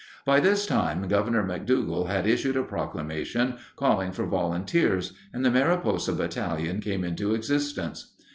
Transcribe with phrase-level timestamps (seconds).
[0.25, 6.13] By this time Governor McDougal had issued a proclamation calling for volunteers, and the Mariposa
[6.13, 8.11] Battalion came into existence.